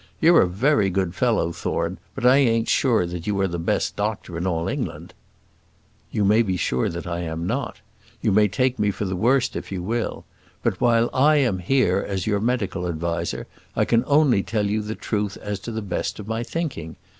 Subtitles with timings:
[0.19, 3.95] You're a very good fellow, Thorne, but I ain't sure that you are the best
[3.95, 5.13] doctor in all England."
[6.09, 7.81] "You may be sure I am not;
[8.19, 10.25] you may take me for the worst if you will.
[10.63, 13.45] But while I am here as your medical adviser,
[13.75, 16.95] I can only tell you the truth to the best of my thinking.